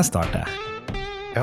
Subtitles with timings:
[0.00, 0.40] jeg starte?
[1.36, 1.42] Ja.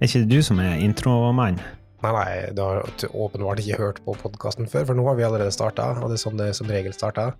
[0.00, 1.58] Er ikke det du som er intromann?
[2.02, 2.80] Nei, nei, du har
[3.12, 6.22] åpenbart ikke hørt på podkasten før, for nå har vi allerede starta, og det er
[6.24, 7.36] sånn det som regel starter.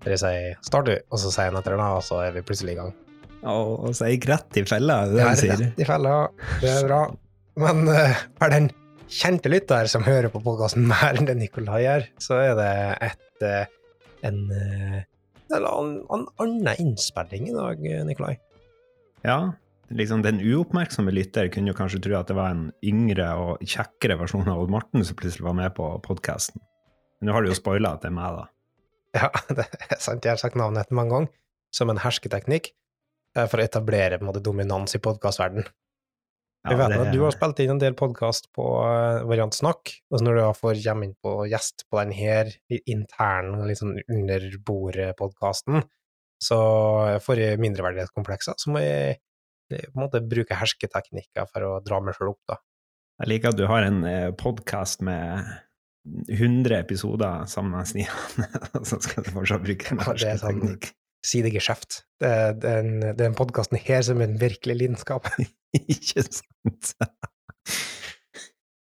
[0.00, 2.72] Dere sier 'start, du', og så sier han etter det, og så er vi plutselig
[2.72, 2.96] i gang.
[3.44, 5.56] Og, og så gikk rett i fella, er det det du sier?
[5.60, 6.16] rett i fella.
[6.64, 7.02] Det er bra.
[7.60, 8.72] Men uh, for den
[9.12, 12.74] kjente lytter som hører på podkasten mer enn det Nikolai gjør, så er det
[13.12, 13.64] et uh,
[14.24, 15.00] en, uh,
[15.52, 18.38] eller en, en annen innspilling i dag, Nikolai.
[19.26, 19.52] Ja,
[19.92, 24.16] liksom den uoppmerksomme lytter kunne jo kanskje tro at det var en yngre og kjekkere
[24.20, 26.62] versjon av Odd Morten som plutselig var med på podkasten.
[27.20, 28.46] Men nå har du jo spoila at det er meg, da.
[29.20, 30.24] Ja, det er sant.
[30.24, 31.32] Jeg har sagt navnet etter mange ganger,
[31.74, 32.70] som en hersketeknikk
[33.36, 35.68] eh, for å etablere på en måte, dominans i podkastverdenen.
[36.68, 40.36] Ja, det- du har spilt inn en del podkast på uh, Variant Snakk, og når
[40.36, 42.50] du får komme inn på gjest på den her
[42.84, 45.80] interne, litt sånn under bordet-podkasten,
[46.40, 46.60] så
[47.24, 49.18] for mindreverdighetskomplekser, så må jeg
[49.70, 52.58] på en måte bruke hersketeknikker for å dra meg sjøl opp, da.
[53.20, 55.44] Jeg liker at du har en eh, podkast med
[56.32, 58.46] 100 episoder sammen med Stian,
[58.78, 60.90] og så skal du fortsatt bruke en Ja, hersketeknikk.
[61.20, 61.98] Si det geskjeft.
[62.16, 65.28] Det er den, den podkasten her som er en virkelig lidenskap.
[65.76, 66.94] Ikke sant?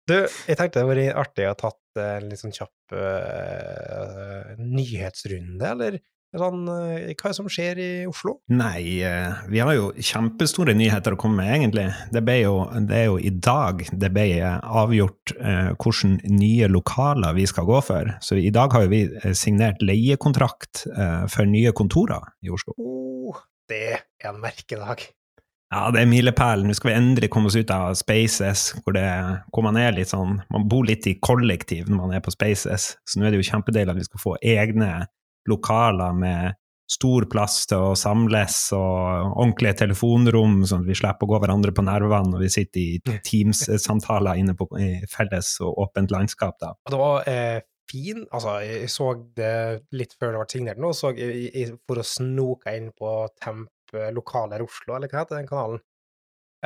[0.08, 4.56] Du, jeg tenkte det hadde vært artig å ha tatt en litt sånn kjapp uh,
[4.64, 6.00] nyhetsrunde, eller
[6.40, 8.38] sånn eh, Hva er det som skjer i Oslo?
[8.54, 11.88] Nei, eh, vi har jo kjempestore nyheter å komme med, egentlig.
[12.14, 12.56] Det, jo,
[12.88, 17.68] det er jo i dag det ble eh, avgjort eh, hvilke nye lokaler vi skal
[17.70, 18.14] gå for.
[18.24, 19.06] Så i dag har vi
[19.38, 22.78] signert leiekontrakt eh, for nye kontorer i Oslo.
[22.80, 25.10] Oh, det er en merkedag.
[25.72, 26.68] Ja, det er milepælen.
[26.68, 29.08] Nå skal vi endelig komme oss ut av Spaces, hvor, det,
[29.56, 32.90] hvor man er litt sånn Man bor litt i kollektiv når man er på Spaces,
[33.08, 34.92] så nå er det jo kjempedeilig at vi skal få egne
[35.50, 36.58] lokaler med
[36.92, 41.74] stor plass til å samles og ordentlige telefonrom, sånn at vi slipper å gå hverandre
[41.76, 46.58] på nervene når vi sitter i Teams-samtaler inne på i felles og åpent landskap.
[46.60, 46.74] da.
[46.92, 47.62] Det var eh,
[47.92, 49.54] fin Altså, jeg så det
[49.96, 53.96] litt før det ble signert nå, så jeg, jeg for å snoke inn på Temp
[54.16, 55.82] Lokaler Oslo, eller hva heter den kanalen,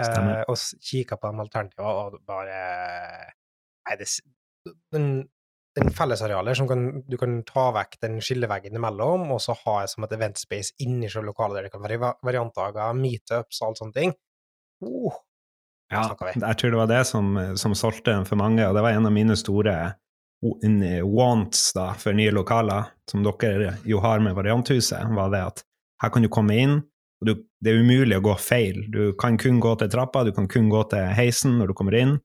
[0.02, 0.58] eh, og
[0.90, 2.60] kikka på de alternativene, og bare
[3.86, 4.10] Nei, det
[4.94, 5.10] Den,
[5.76, 10.06] den fellesarealet som kan, du kan ta vekk den skilleveggen imellom, og så ha som
[10.08, 13.82] et event space inni selve lokalet der det kan være va- variantdager, meetups og alt
[13.84, 14.16] sånne ting.
[14.86, 15.14] Oh,
[15.92, 16.02] Ja,
[16.34, 19.06] jeg tror det var det som, som solgte den for mange, og det var en
[19.06, 19.76] av mine store
[21.06, 25.64] wants da, for nye lokaler, som dere jo har med Varianthuset, var det at
[26.04, 26.76] her kan du komme inn,
[27.22, 28.82] og du, det er umulig å gå feil.
[28.92, 31.96] Du kan kun gå til trappa, du kan kun gå til heisen når du kommer
[31.98, 32.18] inn.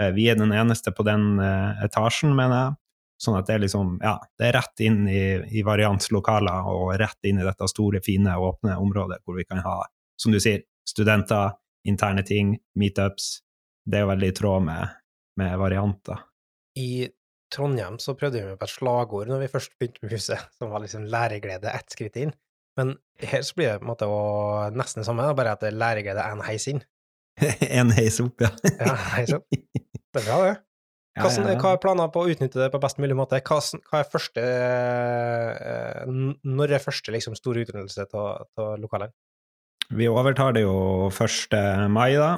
[0.00, 2.76] Eh, Vi er den eneste på den eh, etasjen, mener jeg.
[3.20, 5.20] Sånn at det er liksom, ja, det er rett inn i,
[5.60, 9.74] i variantlokaler og rett inn i dette store, fine, åpne området hvor vi kan ha,
[10.20, 11.52] som du sier, studenter,
[11.88, 13.42] interne ting, meetups.
[13.84, 14.94] Det er jo veldig i tråd med,
[15.40, 16.22] med varianter.
[16.80, 17.08] I
[17.52, 20.84] Trondheim så prøvde vi på et slagord når vi først begynte med huset, som var
[20.84, 22.32] liksom læreglede ett skritt inn.
[22.78, 25.72] Men her så blir det på en måte å- nesten det samme, bare at det
[25.72, 26.80] er læreglede én heis inn.
[27.80, 28.52] en heis opp, ja.
[28.78, 29.44] Ja, heis opp.
[29.50, 30.54] Det er bra, det.
[31.18, 31.56] Hva, ja, ja.
[31.58, 33.40] hva er planer på å utnytte det på best mulig måte?
[33.42, 33.56] Hva,
[33.90, 36.04] hva er første eh,
[36.46, 39.12] Når er første liksom, store utnyttelse av lokalene?
[39.90, 41.56] Vi overtar det jo 1.
[41.90, 42.30] mai, da.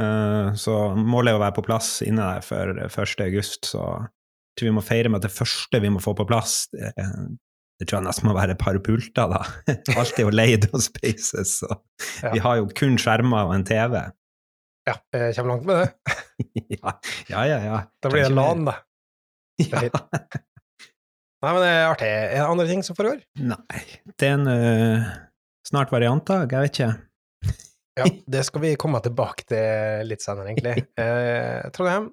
[0.00, 3.20] Eh, Så målet er å være på plass inne der for 1.
[3.26, 6.24] august, så jeg tror vi må feire med at det første vi må få på
[6.30, 9.40] plass, det, det tror jeg nesten må være et par pulter, da.
[9.98, 11.74] Alt er jo leid og spaces, så
[12.22, 12.32] Ja.
[12.32, 13.98] vi har jo kun skjermer og en TV.
[14.88, 16.13] Ja, jeg kommer langt med det.
[16.78, 16.94] ja,
[17.30, 17.58] ja, ja.
[17.64, 17.78] ja.
[18.02, 18.80] Da blir det LAN, da.
[19.70, 19.86] Ja.
[21.44, 22.08] Nei, men det er artig.
[22.08, 23.18] Er det andre ting som foregår?
[23.36, 23.80] Nei,
[24.16, 25.10] det er en uh,
[25.68, 26.92] snart variantdag, jeg vet ikke.
[27.94, 30.86] Ja, det skal vi komme tilbake til litt senere, egentlig.
[30.98, 32.08] Uh, Trondheim,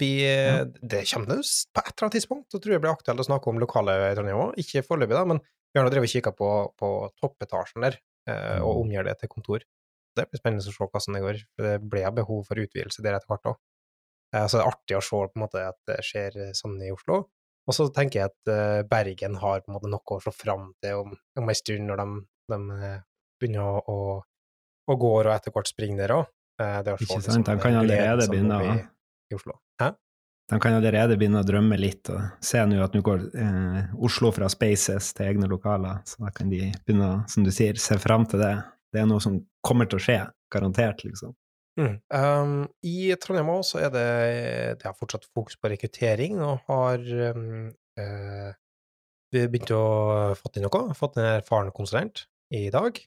[0.00, 0.62] vi, Ja.
[0.64, 3.52] det kommer på et eller annet tidspunkt, så tror jeg det blir aktuelt å snakke
[3.52, 4.54] om lokale i Trondheim òg.
[4.62, 6.48] Ikke foreløpig, da, men vi har nå drevet og kikka på,
[6.80, 7.98] på toppetasjen der,
[8.30, 9.66] uh, og omgjør det til kontor.
[10.16, 13.18] Det blir spennende å se hvordan det går, for det blir behov for utvidelse der
[13.18, 13.60] etter hvert òg.
[14.34, 16.90] Eh, så det er artig å se på en måte at det skjer sånn i
[16.94, 17.20] Oslo.
[17.68, 20.72] Og så tenker jeg at eh, Bergen har på en måte noe å se fram
[20.82, 22.06] til om, om en stund, når de,
[22.50, 22.60] de
[22.90, 23.00] eh,
[23.40, 23.98] begynner å, å,
[24.90, 26.30] å gå og etter hvert springer der òg.
[26.60, 28.80] Ikke sant, de kan allerede begynne å- i,
[29.30, 29.54] i Oslo.
[29.80, 29.92] Hæ?
[30.50, 34.32] De kan allerede begynne å drømme litt og se nå at nå går eh, Oslo
[34.34, 37.96] fra Spaces til egne lokaler, så da kan de begynne, å, som du sier, se
[38.02, 38.56] fram til det.
[38.90, 40.18] Det er noe som kommer til å skje,
[40.52, 41.34] garantert, liksom.
[41.78, 41.94] Mm.
[42.12, 44.08] Um, I Trondheim også så er det,
[44.80, 47.04] det har fortsatt fokus på rekruttering, og har
[47.36, 47.70] um,
[48.00, 48.50] eh,
[49.30, 49.84] vi begynt å
[50.38, 50.96] fått inn noe.
[50.98, 52.98] Fått en erfaren konsulent i dag.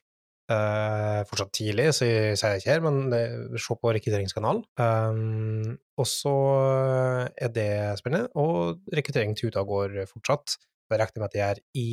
[0.52, 4.64] Uh, fortsatt tidlig, så jeg sier det ikke her, men uh, se på rekrutteringskanalen.
[4.80, 6.34] Um, og så
[7.36, 7.70] er det
[8.00, 8.32] spennende.
[8.40, 10.58] Og rekruttering til UTA går fortsatt.
[10.92, 11.88] Jeg regner med at det er i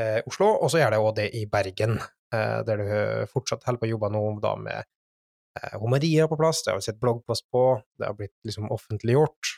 [0.00, 1.98] uh, Oslo, og så gjør det òg det i Bergen,
[2.36, 2.88] der du
[3.30, 6.84] fortsatt holder på å jobbe nå da med eh, Maria på plass, det har vi
[6.84, 7.62] sett bloggpost på,
[7.96, 9.52] det har blitt liksom offentliggjort,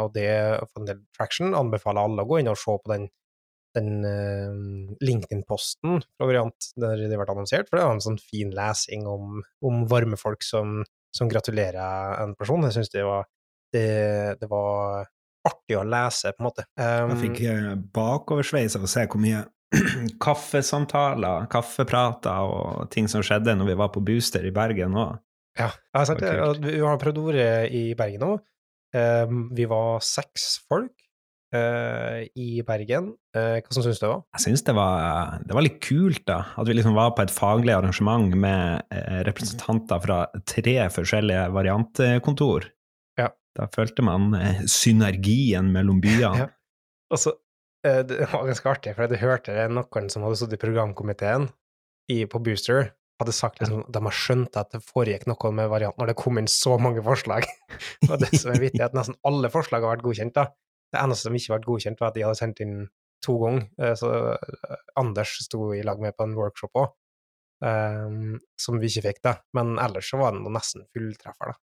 [0.00, 0.30] og det
[0.62, 1.52] for en del traction.
[1.54, 3.04] Anbefaler alle å gå inn og se på den
[3.74, 9.08] den uh, LinkedIn-posten Variant der det ble annonsert, for det var en sånn fin lesing
[9.10, 10.82] om, om varme folk som,
[11.14, 12.64] som, gratulerer en person.
[12.68, 13.04] Jeg syns det,
[13.74, 13.88] det,
[14.40, 15.08] det, var
[15.48, 16.64] artig å lese, på en måte.
[16.78, 19.44] Um, jeg fikk uh, bakoversveis av å se hvor mye
[20.24, 25.16] kaffesamtaler, kaffeprater og ting som skjedde når vi var på Booster i Bergen òg.
[25.54, 26.34] Ja, jeg har sagt det.
[26.66, 28.42] vi har prøvd ordet i Bergen òg.
[28.94, 30.92] Um, vi var seks folk
[31.54, 33.12] uh, i Bergen.
[33.34, 34.22] Uh, hva syns du det var?
[34.36, 36.40] Jeg syns det, det, var litt kult, da.
[36.58, 38.94] At vi liksom var på et faglig arrangement med
[39.26, 42.70] representanter fra tre forskjellige variantkontor.
[43.54, 44.32] Da følte man
[44.70, 46.44] synergien mellom byene.
[46.44, 46.48] Ja.
[47.14, 47.34] Og så,
[47.84, 51.46] det var ganske artig, for jeg hørte noen som hadde sittet i programkomiteen
[52.10, 52.88] i, på Booster,
[53.20, 56.40] hadde sagt liksom, de har skjønt at det foregikk noe med varianten når det kom
[56.40, 57.46] inn så mange forslag.
[58.10, 60.34] og det som er vittig, at nesten alle forslag har vært godkjent.
[60.36, 60.48] da.
[60.92, 62.76] Det eneste som ikke ble godkjent, var at de hadde sendt inn
[63.24, 63.68] to ganger.
[63.80, 66.90] Eh, så eh, Anders sto i lag med på en workshop òg,
[67.64, 69.36] um, som vi ikke fikk, da.
[69.56, 71.60] Men ellers så var det nesten fulltreffer, da.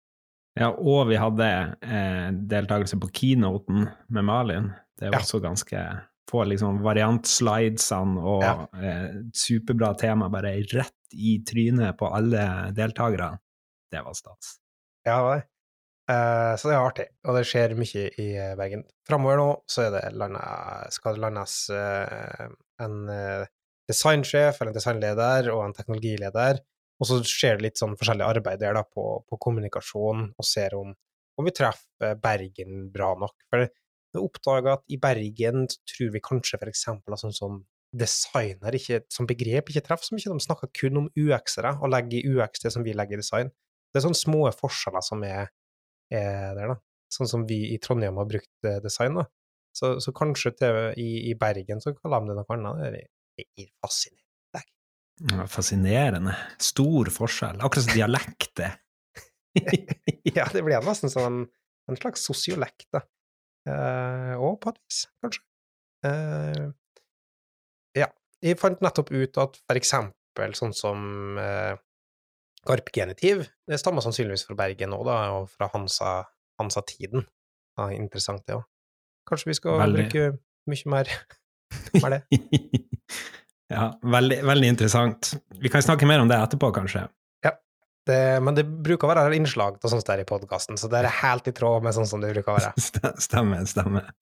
[0.57, 1.47] Ja, og vi hadde
[1.85, 4.71] eh, deltakelse på keynoten med Malin.
[4.97, 5.25] Det var ja.
[5.25, 5.87] også ganske
[6.27, 8.55] Få liksom variantslidesene og ja.
[8.83, 13.39] eh, superbra tema bare rett i trynet på alle deltakerne.
[13.95, 14.57] Det var stas.
[15.07, 15.45] Ja, det var det.
[16.07, 18.83] Uh, så det er artig, og det skjer mye i eh, Bergen.
[19.07, 22.51] Framover nå så det landet, skal det landes uh,
[22.83, 22.99] en
[23.87, 26.59] designsjef eller en designleder og en teknologileder,
[26.97, 30.77] og så skjer det litt sånn forskjellig arbeid der da på, på kommunikasjon, og ser
[30.79, 30.95] om,
[31.37, 33.37] om vi treffer Bergen bra nok.
[33.51, 37.61] For vi oppdaga at i Bergen tror vi kanskje for eksempel at sånn som
[37.97, 40.33] designer ikke, som begrep ikke treffer så mye.
[40.33, 43.53] De snakker kun om UX-ere, og legger i UX det som vi legger i design.
[43.93, 45.53] Det er sånne små forskjeller som er
[46.13, 46.77] er der, da.
[47.13, 49.27] Sånn som vi i Trondheim har brukt eh, design, da.
[49.77, 53.11] Så, så kanskje til, i, i, Bergen så kaller de det noe annet.
[53.37, 54.26] Det er fascinerende.
[55.25, 56.35] Ja, fascinerende.
[56.61, 57.61] Stor forskjell.
[57.65, 58.77] Akkurat som dialekter.
[60.37, 61.39] ja, det blir nesten som en,
[61.89, 63.01] en slags sosiolekt, da.
[63.67, 65.43] Eh, og på et vis, kanskje.
[66.07, 66.67] Eh,
[68.03, 68.11] ja.
[68.45, 71.75] Jeg fant nettopp ut at for eksempel sånn som eh,
[72.67, 77.25] Garp-genitiv det stammer sannsynligvis fra Bergen òg, da, og fra Hansa-tiden.
[77.25, 78.67] Hansa ja, interessant, det òg.
[79.27, 80.05] Kanskje vi skal veldig.
[80.05, 80.27] bruke
[80.71, 81.11] mye mer
[82.05, 82.23] mer det?
[83.73, 85.33] ja, veldig, veldig, interessant.
[85.63, 87.07] Vi kan snakke mer om det etterpå, kanskje.
[87.45, 87.55] Ja,
[88.09, 91.19] det, men det bruker å være innslag til sånt der i podkasten, så det er
[91.23, 92.75] helt i tråd med sånn som det bruker å være.
[93.27, 94.13] Stemmer, stemmer.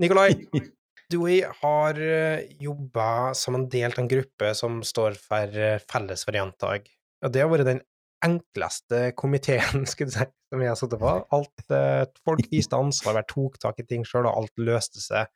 [0.00, 0.32] Nikolai,
[1.10, 5.58] du og jeg har eh, jobba som en del av en gruppe som står for
[5.58, 6.86] eh, felles variantdag
[7.20, 7.82] og det har vært den
[8.24, 11.12] enkleste komiteen skulle si, som vi har sittet på.
[11.36, 15.30] Alt, eh, folk viste ansvar, hver tok tak i ting sjøl, og alt løste seg.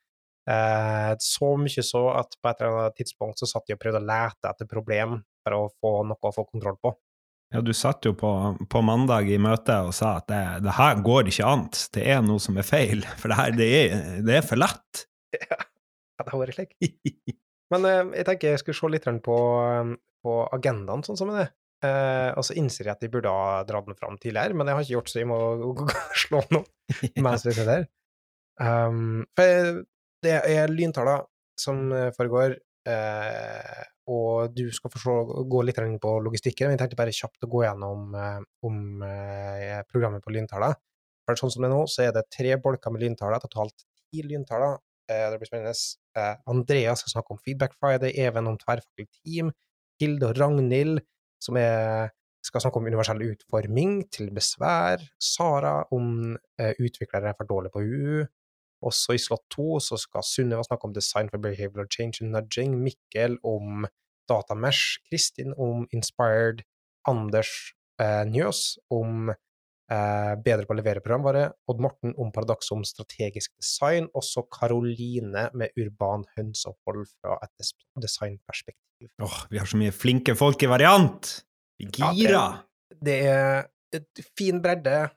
[0.51, 4.03] Eh, så mye så at på et eller annet tidspunkt så satt de og prøvde
[4.03, 6.93] å lete etter problem for å få noe å få kontroll på.
[7.55, 8.31] Ja, du satt jo på,
[8.71, 12.25] på mandag i møte og sa at det, det, her går ikke an, det er
[12.25, 15.07] noe som er feil, for det her, det er, det er for lett.
[16.15, 16.77] Ja, det har vært slik.
[17.75, 19.39] Men eh, jeg tenker jeg skulle se litt på,
[20.23, 21.49] på agendaen, sånn som det.
[21.85, 24.77] Eh, og så innser jeg at de burde ha dratt den fram tidligere, men jeg
[24.77, 25.41] har ikke gjort så jeg må
[26.23, 27.89] slå noe mens vi sitter her.
[28.63, 29.83] Um, for
[30.25, 31.25] det er lyntaler
[31.61, 32.57] som eh, foregår,
[32.91, 36.69] eh, og du skal forstå, gå litt på logistikken.
[36.69, 39.01] Men jeg tenkte bare kjapt å gå gjennom uh, om
[39.89, 40.75] programmet på lyntaler.
[41.25, 44.21] For sånn som det er nå, så er det tre bolker med lyntaler, totalt ti
[44.29, 44.77] lyntaler.
[45.09, 45.73] det blir spennende.
[46.53, 49.55] Andreas skal snakke om Feedback Friday, Even om tverrfaglig team,
[50.01, 51.01] Hilde og Ragnhild
[51.45, 52.13] som er,
[52.45, 55.03] skal snakke om universell utforming til besvær.
[55.21, 58.25] Sara om eh, utviklere er for dårlige på UU.
[58.85, 62.77] Også i slott to så skal Sunniva snakke om design for behavioral change and nudging.
[62.85, 63.87] Mikkel om
[64.31, 65.01] datamesh.
[65.09, 66.65] Kristin om inspired.
[67.09, 67.51] Anders
[68.01, 71.49] eh, Njøs om eh, bedre på å levere programvare.
[71.71, 74.09] Odd Morten om paradokset om strategisk design.
[74.17, 79.11] Også Karoline med urban hønseopphold fra et designperspektiv.
[79.21, 81.35] Åh, oh, vi har så mye flinke folk i variant!
[81.81, 82.31] Vi gira!
[82.31, 82.45] Ja,
[82.95, 83.19] det,
[83.93, 85.09] det, er fin bredde,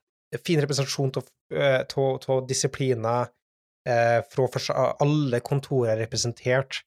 [0.44, 3.30] fin representasjon av eh, disipliner,
[3.88, 4.48] eh, fra
[5.04, 6.84] alle kontorer er representert,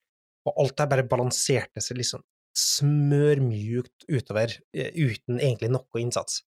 [0.48, 2.22] og alt der bare balanserte seg liksom
[2.56, 6.42] smørmjukt utover, eh, uten egentlig noe innsats.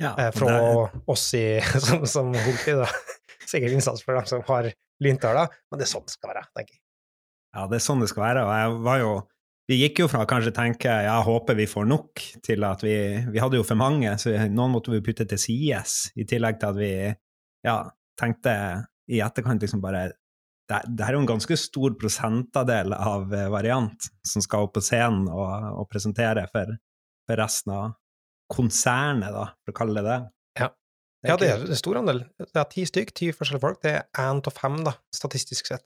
[0.00, 0.94] Ja, Eh, fra er...
[1.06, 2.88] oss i, som, som holdt da.
[3.46, 4.70] Sikkert innsats for dem som har
[5.02, 6.82] lyntaler, men det er sånn det skal være, tenker jeg.
[7.52, 8.46] Ja, det er sånn det skal være.
[8.48, 9.12] Og jeg var jo
[9.70, 12.96] Vi gikk jo fra kanskje tenke ja, håper vi får nok, til at vi
[13.30, 16.72] Vi hadde jo for mange, så noen måtte vi putte til sides, i tillegg til
[16.72, 16.94] at vi
[17.66, 17.76] ja,
[18.18, 18.54] tenkte
[19.10, 20.10] i etterkant liksom bare
[20.70, 24.84] det, det er jo en ganske stor prosentandel av eh, variant som skal opp på
[24.84, 25.48] scenen og,
[25.82, 26.70] og presentere for,
[27.26, 27.96] for resten av
[28.52, 30.20] konsernet, da, for å kalle det det.
[30.62, 30.68] Ja.
[31.22, 32.24] Ja, det er en stor andel.
[32.40, 33.80] Det er ti stykk, ti forskjellige folk.
[33.84, 35.84] Det er én av fem, da, statistisk sett.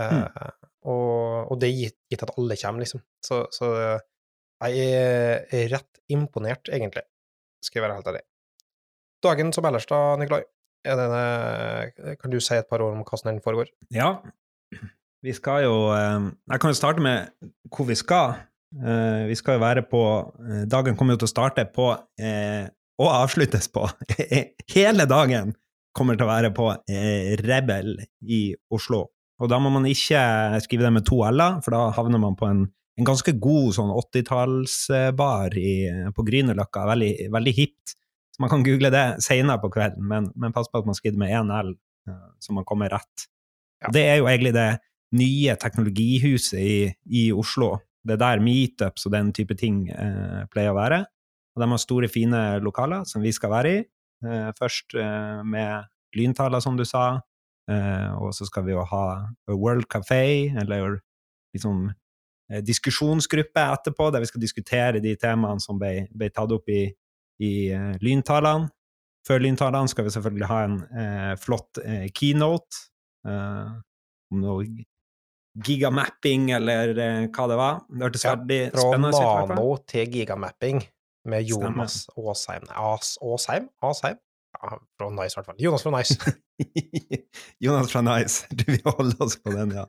[0.00, 0.46] Eh,
[0.88, 3.02] og, og det er gitt, gitt at alle kommer, liksom.
[3.24, 3.72] Så, så
[4.60, 7.04] jeg er rett imponert, egentlig,
[7.64, 8.24] skal jeg være helt ærlig.
[9.24, 10.42] Dagen som ellers, da, Nikolai?
[10.84, 13.68] Er det, kan du si et par ord om hvordan den foregår?
[13.92, 14.14] Ja,
[15.20, 17.28] vi skal jo eh, Jeg kan jo starte med
[17.68, 18.38] hvor vi skal.
[18.80, 20.00] Eh, Vi skal jo være på
[20.46, 21.90] eh, Dagen kommer jo til å starte på
[22.22, 22.68] eh,
[23.00, 23.86] og avsluttes på
[24.74, 25.54] Hele dagen
[25.96, 29.08] kommer til å være på eh, Rebel i Oslo.
[29.40, 30.20] Og da må man ikke
[30.64, 32.60] skrive det med to l-er, for da havner man på en,
[33.00, 35.56] en ganske god sånn 80-tallsbar
[36.14, 36.84] på Grünerløkka.
[36.92, 37.94] Veldig, veldig hipt.
[38.40, 41.34] Man kan google det senere på kvelden, men, men pass på at man skriver med
[41.36, 41.74] én l,
[42.08, 43.28] eh, så man kommer rett.
[43.84, 43.92] Ja.
[43.92, 44.70] Det er jo egentlig det
[45.16, 46.74] nye teknologihuset i,
[47.06, 47.74] i Oslo.
[48.06, 51.02] Det er der meetups og den type ting eh, pleier å være.
[51.54, 53.80] Og de har store, fine lokaler som vi skal være i.
[54.24, 57.20] Eh, først eh, med lyntaler, som du sa,
[57.70, 59.04] eh, og så skal vi jo ha
[59.50, 61.00] World Café, eller
[61.54, 66.70] liksom eh, diskusjonsgruppe etterpå, der vi skal diskutere de temaene som ble, ble tatt opp
[66.72, 66.86] i,
[67.40, 68.70] i eh, lyntalene.
[69.26, 72.86] Før lyntalene skal vi selvfølgelig ha en eh, flott eh, keynote
[73.28, 73.74] eh,
[74.30, 74.64] om noe
[75.66, 77.82] gigamapping, eller eh, hva det var.
[77.90, 79.20] Det hørtes Ja, veldig spennende ut.
[79.20, 80.82] Fra nano til gigamapping
[81.30, 83.68] med Jonas Aasheim As, Aasheim?
[83.84, 84.20] Asheim?
[84.56, 85.60] Ja, fra Nice, i hvert fall.
[85.62, 86.32] Jonas fra Nice.
[87.64, 88.46] Jonas fra Nice.
[88.58, 89.86] Du vil holde oss på den, ja.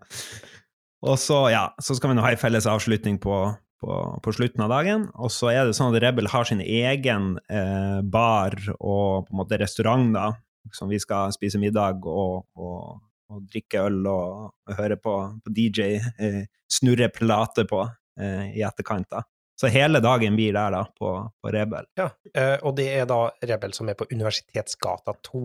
[1.02, 3.38] Og så, ja, så skal vi nå ha en felles avslutning på,
[3.82, 5.08] på, på slutten av dagen.
[5.18, 9.42] Og så er det sånn at Rebel har sin egen eh, bar og på en
[9.42, 10.28] måte restaurant, da,
[10.76, 15.56] som vi skal spise middag og, og, og drikke øl og, og høre på, på
[15.56, 17.84] DJ eh, snurre plater på
[18.22, 19.10] eh, i etterkant.
[19.12, 19.26] da.
[19.62, 21.10] Så hele dagen blir der, da, på,
[21.42, 21.86] på Rebel.
[22.00, 25.44] Ja, eh, og det er da Rebel som er på Universitetsgata 2.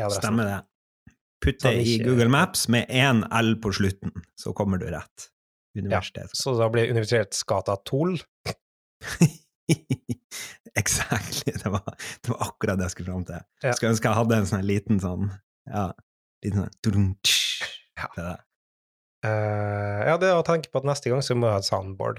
[0.00, 0.14] er.
[0.16, 0.62] Stemmer det.
[1.44, 5.28] Putt det Sånn i Google Maps med én L på slutten, så kommer du rett.
[5.76, 6.30] Universitet.
[6.36, 8.18] Så da blir Universitetsgata Tol?
[10.78, 11.52] exactly.
[11.52, 11.84] Det var,
[12.22, 13.40] det var akkurat det jeg skulle fram til.
[13.64, 13.74] Ja.
[13.74, 15.30] Skulle ønske jeg hadde en sånn liten sånn
[15.70, 15.86] Ja,
[16.44, 17.14] liten sånn
[17.94, 18.08] Ja.
[18.18, 18.30] det.
[19.24, 21.68] Uh, ja, det er å tenke på at neste gang så må jeg ha et
[21.68, 22.18] soundboard.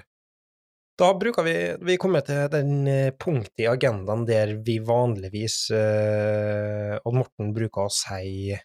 [0.97, 6.95] Da bruker vi Vi kommer til den eh, punktet i agendaen der vi vanligvis uh,
[7.03, 8.55] Odd Morten bruker å si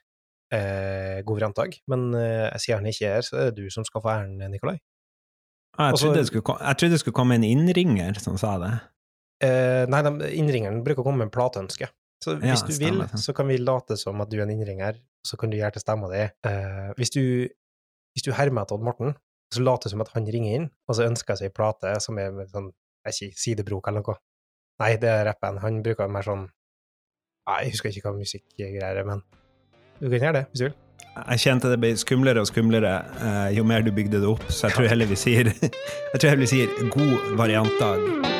[0.54, 3.86] uh, god vrantag, men jeg siden han ikke er her, så er det du som
[3.86, 4.78] skal få æren, Nikolai.
[5.78, 8.72] Ah, jeg, Og trodde skulle, jeg trodde det skulle komme en innringer som sa det.
[9.40, 11.88] Eh, nei, de, innringeren bruker å komme med en plateønske.
[12.20, 14.52] Så Ja, hvis du vil, stemmer, så kan vi late som at du er en
[14.52, 16.26] innringer, så kan du gjøre til stemma di.
[16.50, 17.22] Eh, hvis du,
[18.12, 19.14] hvis du hermer etter Odd Morten,
[19.54, 21.94] så later du som at han ringer inn, og så ønsker jeg seg ei plate
[22.04, 22.68] som er med sånn,
[23.08, 24.20] jeg ikke, sidebrok eller noe.
[24.82, 25.60] Nei, det er rappen.
[25.64, 26.48] Han bruker mer sånn
[27.48, 29.22] Nei, jeg husker ikke hva musikkgreier er, men
[30.00, 30.78] du kan gjøre det, hvis du vil.
[31.20, 34.68] Jeg kjente det ble skumlere og skumlere eh, jo mer du bygde det opp, så
[34.68, 35.52] jeg tror heller vi sier,
[36.12, 38.39] jeg tror heller vi sier god variantdag.